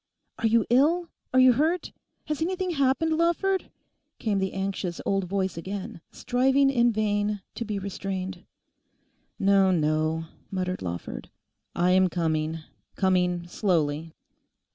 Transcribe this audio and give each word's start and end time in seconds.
'Are 0.39 0.47
you 0.47 0.65
ill? 0.71 1.09
Are 1.31 1.39
you 1.39 1.53
hurt? 1.53 1.91
Has 2.25 2.41
anything 2.41 2.71
happened, 2.71 3.15
Lawford?' 3.15 3.69
came 4.17 4.39
the 4.39 4.51
anxious 4.53 4.99
old 5.05 5.25
voice 5.25 5.57
again, 5.57 6.01
striving 6.09 6.71
in 6.71 6.91
vain 6.91 7.43
to 7.53 7.63
be 7.63 7.77
restrained. 7.77 8.43
'No, 9.37 9.69
no,' 9.69 10.25
muttered 10.49 10.81
Lawford. 10.81 11.29
'I 11.75 11.91
am 11.91 12.07
coming; 12.09 12.61
coming 12.95 13.45
slowly. 13.47 14.11